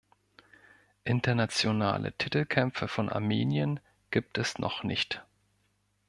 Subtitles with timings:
[1.03, 5.23] Internationale Titelkämpfe von Armenien gibt es noch nicht.